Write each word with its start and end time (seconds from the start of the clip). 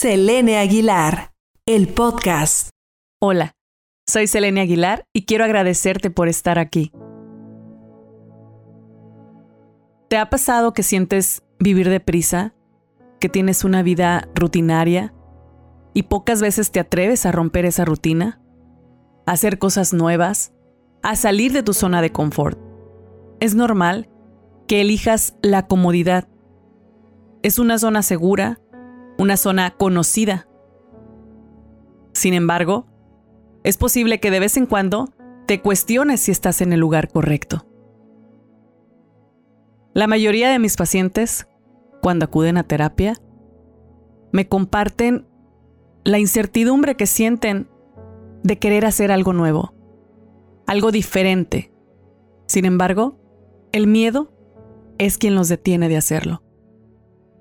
Selene 0.00 0.56
Aguilar, 0.56 1.34
el 1.66 1.86
podcast. 1.86 2.70
Hola, 3.20 3.52
soy 4.08 4.28
Selene 4.28 4.62
Aguilar 4.62 5.04
y 5.12 5.26
quiero 5.26 5.44
agradecerte 5.44 6.10
por 6.10 6.28
estar 6.28 6.58
aquí. 6.58 6.90
¿Te 10.08 10.16
ha 10.16 10.30
pasado 10.30 10.72
que 10.72 10.82
sientes 10.82 11.42
vivir 11.58 11.90
deprisa? 11.90 12.54
¿Que 13.20 13.28
tienes 13.28 13.62
una 13.62 13.82
vida 13.82 14.26
rutinaria? 14.34 15.12
¿Y 15.92 16.04
pocas 16.04 16.40
veces 16.40 16.70
te 16.70 16.80
atreves 16.80 17.26
a 17.26 17.32
romper 17.32 17.66
esa 17.66 17.84
rutina? 17.84 18.40
¿A 19.26 19.32
hacer 19.32 19.58
cosas 19.58 19.92
nuevas? 19.92 20.54
¿A 21.02 21.14
salir 21.14 21.52
de 21.52 21.62
tu 21.62 21.74
zona 21.74 22.00
de 22.00 22.10
confort? 22.10 22.58
Es 23.38 23.54
normal 23.54 24.08
que 24.66 24.80
elijas 24.80 25.36
la 25.42 25.66
comodidad. 25.66 26.26
Es 27.42 27.58
una 27.58 27.78
zona 27.78 28.00
segura, 28.00 28.60
una 29.20 29.36
zona 29.36 29.72
conocida. 29.72 30.48
Sin 32.14 32.32
embargo, 32.32 32.86
es 33.64 33.76
posible 33.76 34.18
que 34.18 34.30
de 34.30 34.40
vez 34.40 34.56
en 34.56 34.64
cuando 34.64 35.12
te 35.46 35.60
cuestiones 35.60 36.22
si 36.22 36.30
estás 36.30 36.62
en 36.62 36.72
el 36.72 36.80
lugar 36.80 37.10
correcto. 37.10 37.66
La 39.92 40.06
mayoría 40.06 40.48
de 40.48 40.58
mis 40.58 40.74
pacientes, 40.76 41.46
cuando 42.00 42.24
acuden 42.24 42.56
a 42.56 42.62
terapia, 42.62 43.12
me 44.32 44.48
comparten 44.48 45.26
la 46.02 46.18
incertidumbre 46.18 46.96
que 46.96 47.06
sienten 47.06 47.68
de 48.42 48.58
querer 48.58 48.86
hacer 48.86 49.12
algo 49.12 49.34
nuevo, 49.34 49.74
algo 50.66 50.92
diferente. 50.92 51.74
Sin 52.46 52.64
embargo, 52.64 53.18
el 53.72 53.86
miedo 53.86 54.32
es 54.96 55.18
quien 55.18 55.34
los 55.34 55.50
detiene 55.50 55.90
de 55.90 55.98
hacerlo. 55.98 56.42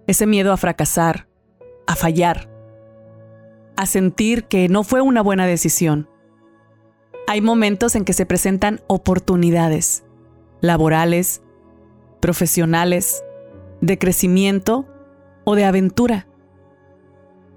Ese 0.08 0.28
miedo 0.28 0.52
a 0.52 0.58
fracasar, 0.58 1.29
a 1.90 1.96
fallar, 1.96 2.48
a 3.76 3.88
sentir 3.88 4.44
que 4.44 4.70
no 4.70 4.84
fue 4.84 5.02
una 5.02 5.24
buena 5.24 5.48
decisión. 5.48 6.08
Hay 7.26 7.42
momentos 7.42 7.96
en 7.96 8.06
que 8.06 8.14
se 8.14 8.28
presentan 8.28 8.82
oportunidades 8.86 10.04
laborales, 10.62 11.42
profesionales, 12.20 13.24
de 13.82 13.98
crecimiento 13.98 14.86
o 15.46 15.56
de 15.56 15.66
aventura. 15.66 16.28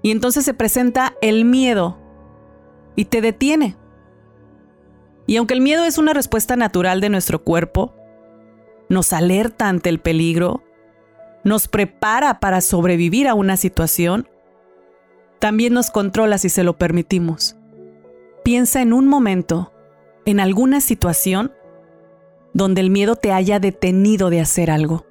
Y 0.01 0.09
entonces 0.09 0.43
se 0.45 0.55
presenta 0.55 1.13
el 1.21 1.45
miedo 1.45 1.99
y 2.95 3.05
te 3.05 3.21
detiene. 3.21 3.77
Y 5.27 5.37
aunque 5.37 5.53
el 5.53 5.61
miedo 5.61 5.85
es 5.85 5.99
una 5.99 6.13
respuesta 6.13 6.55
natural 6.55 7.01
de 7.01 7.09
nuestro 7.09 7.43
cuerpo, 7.43 7.93
nos 8.89 9.13
alerta 9.13 9.69
ante 9.69 9.89
el 9.89 9.99
peligro, 9.99 10.63
nos 11.43 11.67
prepara 11.67 12.39
para 12.39 12.61
sobrevivir 12.61 13.27
a 13.27 13.33
una 13.33 13.57
situación, 13.57 14.29
también 15.39 15.73
nos 15.73 15.91
controla 15.91 16.37
si 16.37 16.49
se 16.49 16.63
lo 16.63 16.77
permitimos. 16.77 17.57
Piensa 18.43 18.81
en 18.81 18.93
un 18.93 19.07
momento, 19.07 19.73
en 20.25 20.39
alguna 20.39 20.79
situación, 20.79 21.51
donde 22.53 22.81
el 22.81 22.89
miedo 22.89 23.15
te 23.15 23.31
haya 23.31 23.59
detenido 23.59 24.29
de 24.29 24.39
hacer 24.39 24.71
algo. 24.71 25.05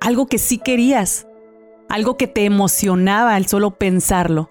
Algo 0.00 0.26
que 0.26 0.38
sí 0.38 0.58
querías, 0.58 1.26
algo 1.88 2.16
que 2.16 2.28
te 2.28 2.44
emocionaba 2.44 3.34
al 3.34 3.46
solo 3.46 3.72
pensarlo. 3.72 4.50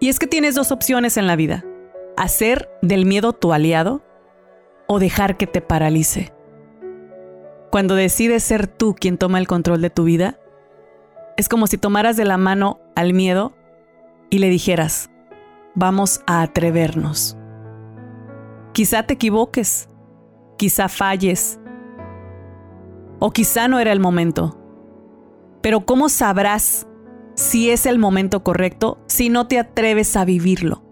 Y 0.00 0.08
es 0.08 0.18
que 0.18 0.26
tienes 0.26 0.54
dos 0.54 0.72
opciones 0.72 1.16
en 1.16 1.26
la 1.26 1.36
vida, 1.36 1.64
hacer 2.16 2.70
del 2.82 3.04
miedo 3.04 3.32
tu 3.32 3.52
aliado 3.52 4.02
o 4.86 4.98
dejar 4.98 5.36
que 5.36 5.46
te 5.46 5.60
paralice. 5.60 6.32
Cuando 7.70 7.94
decides 7.94 8.42
ser 8.42 8.66
tú 8.66 8.96
quien 8.98 9.16
toma 9.16 9.38
el 9.38 9.46
control 9.46 9.80
de 9.80 9.90
tu 9.90 10.02
vida, 10.02 10.40
es 11.36 11.48
como 11.48 11.68
si 11.68 11.78
tomaras 11.78 12.16
de 12.16 12.24
la 12.24 12.36
mano 12.36 12.80
al 12.96 13.14
miedo 13.14 13.52
y 14.28 14.38
le 14.38 14.48
dijeras, 14.48 15.08
vamos 15.76 16.20
a 16.26 16.42
atrevernos. 16.42 17.36
Quizá 18.72 19.04
te 19.04 19.14
equivoques, 19.14 19.88
quizá 20.58 20.88
falles, 20.88 21.60
o 23.20 23.30
quizá 23.30 23.68
no 23.68 23.78
era 23.78 23.92
el 23.92 24.00
momento. 24.00 24.58
Pero 25.62 25.86
¿cómo 25.86 26.08
sabrás 26.08 26.88
si 27.36 27.70
es 27.70 27.86
el 27.86 28.00
momento 28.00 28.42
correcto 28.42 28.98
si 29.06 29.28
no 29.28 29.46
te 29.46 29.60
atreves 29.60 30.16
a 30.16 30.24
vivirlo? 30.24 30.82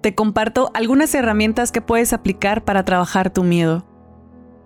Te 0.00 0.14
comparto 0.14 0.70
algunas 0.74 1.12
herramientas 1.16 1.72
que 1.72 1.80
puedes 1.80 2.12
aplicar 2.12 2.64
para 2.64 2.84
trabajar 2.84 3.30
tu 3.30 3.42
miedo, 3.42 3.84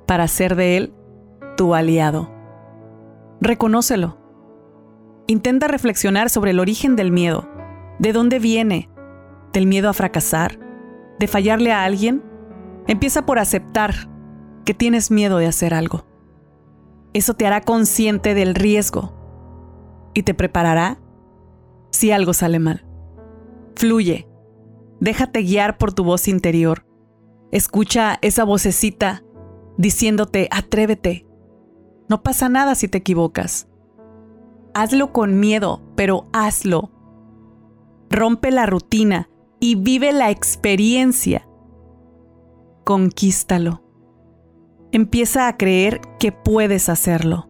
para 0.07 0.25
hacer 0.25 0.57
de 0.57 0.77
él 0.77 0.95
tu 1.57 1.75
aliado. 1.75 2.31
Reconócelo. 3.41 4.19
Intenta 5.27 5.69
reflexionar 5.69 6.31
sobre 6.31 6.53
el 6.53 6.61
origen 6.61 6.97
del 6.97 7.13
miedo. 7.13 7.49
¿De 7.99 8.13
dónde 8.13 8.39
viene? 8.39 8.91
¿Del 9.53 9.67
miedo 9.67 9.89
a 9.89 9.93
fracasar? 9.93 10.59
¿De 11.19 11.27
fallarle 11.27 11.73
a 11.73 11.85
alguien? 11.85 12.23
Empieza 12.87 13.27
por 13.27 13.39
aceptar 13.39 13.95
que 14.65 14.75
tienes 14.75 15.11
miedo 15.11 15.39
de 15.39 15.47
hacer 15.47 15.75
algo. 15.75 16.05
Eso 17.13 17.35
te 17.35 17.47
hará 17.47 17.61
consciente 17.61 18.35
del 18.35 18.55
riesgo 18.55 19.13
y 20.15 20.23
te 20.23 20.35
preparará 20.35 20.99
si 21.91 22.11
algo 22.11 22.33
sale 22.33 22.59
mal. 22.59 22.87
Fluye. 23.77 24.29
Déjate 25.01 25.43
guiar 25.43 25.79
por 25.79 25.93
tu 25.93 26.05
voz 26.05 26.29
interior. 26.29 26.87
Escucha 27.51 28.19
esa 28.23 28.45
vocecita 28.45 29.23
diciéndote, 29.77 30.49
atrévete, 30.51 31.27
no 32.13 32.23
pasa 32.23 32.51
nada 32.51 32.75
si 32.75 32.89
te 32.89 32.99
equivocas. 32.99 33.69
Hazlo 34.75 35.15
con 35.15 35.41
miedo, 35.41 35.81
pero 35.97 36.27
hazlo. 36.35 36.91
Rompe 38.11 38.51
la 38.51 38.67
rutina 38.67 39.31
y 39.61 39.77
vive 39.77 40.13
la 40.13 40.31
experiencia. 40.31 41.49
Conquístalo. 42.85 43.83
Empieza 44.93 45.49
a 45.49 45.57
creer 45.57 46.03
que 46.21 46.33
puedes 46.33 46.91
hacerlo, 46.91 47.49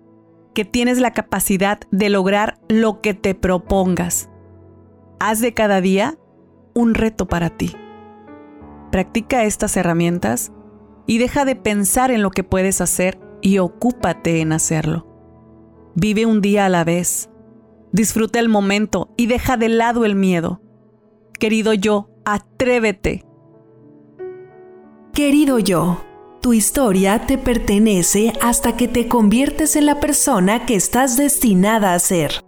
que 0.55 0.65
tienes 0.65 1.01
la 1.01 1.13
capacidad 1.13 1.81
de 1.91 2.09
lograr 2.09 2.61
lo 2.69 3.01
que 3.01 3.15
te 3.15 3.35
propongas. 3.35 4.31
Haz 5.19 5.41
de 5.41 5.55
cada 5.55 5.81
día 5.81 6.17
un 6.73 6.95
reto 6.95 7.27
para 7.27 7.51
ti. 7.51 7.75
Practica 8.93 9.43
estas 9.43 9.77
herramientas 9.77 10.53
y 11.09 11.19
deja 11.19 11.45
de 11.45 11.57
pensar 11.57 12.13
en 12.13 12.23
lo 12.23 12.31
que 12.31 12.45
puedes 12.45 12.81
hacer 12.81 13.32
y 13.43 13.59
ocúpate 13.59 14.41
en 14.41 14.53
hacerlo. 14.53 15.07
Vive 15.95 16.25
un 16.25 16.41
día 16.41 16.65
a 16.65 16.69
la 16.71 16.85
vez. 16.85 17.29
Disfruta 17.93 18.39
el 18.39 18.49
momento 18.49 19.13
y 19.17 19.27
deja 19.27 19.59
de 19.59 19.69
lado 19.69 20.07
el 20.07 20.15
miedo. 20.15 20.63
Querido 21.39 21.75
yo, 21.75 22.09
atrévete. 22.25 23.27
Querido 25.13 25.59
yo, 25.59 26.03
tu 26.41 26.55
historia 26.55 27.27
te 27.27 27.37
pertenece 27.37 28.33
hasta 28.41 28.77
que 28.77 28.89
te 28.89 29.09
conviertes 29.09 29.77
en 29.77 29.85
la 29.87 30.01
persona 30.01 30.65
que 30.65 30.75
estás 30.75 31.17
destinada 31.17 31.93
a 31.93 31.99
ser. 31.99 32.43